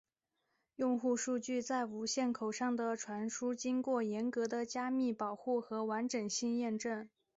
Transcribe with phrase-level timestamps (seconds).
[0.77, 7.07] 用户数据在无线口上的传输经过严格的加密保护和完整性验证。